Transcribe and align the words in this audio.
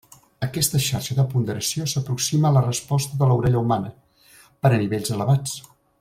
Aquesta 0.45 0.79
xarxa 0.85 1.17
de 1.17 1.25
ponderació 1.33 1.85
s'aproxima 1.91 2.49
a 2.49 2.53
la 2.57 2.63
resposta 2.67 3.19
de 3.23 3.27
l'orella 3.33 3.61
humana 3.63 3.93
per 4.65 4.71
a 4.73 4.81
nivells 4.85 5.13
elevats. 5.19 5.55